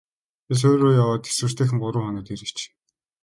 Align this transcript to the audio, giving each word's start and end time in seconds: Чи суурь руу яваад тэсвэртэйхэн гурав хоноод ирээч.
Чи 0.47 0.55
суурь 0.59 0.81
руу 0.83 0.93
яваад 1.03 1.21
тэсвэртэйхэн 1.25 1.77
гурав 1.81 2.03
хоноод 2.05 2.27
ирээч. 2.33 2.59